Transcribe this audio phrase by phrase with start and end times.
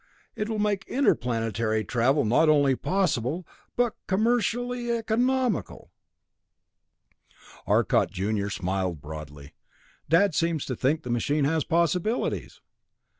[0.35, 5.91] It will make interplanetary travel not only possible, but commercially economical."
[7.67, 9.53] Arcot junior grinned broadly.
[10.09, 12.61] "Dad seems to think the machine has possibilities!